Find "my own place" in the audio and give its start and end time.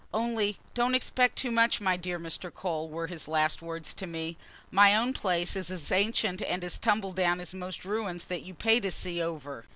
4.71-5.55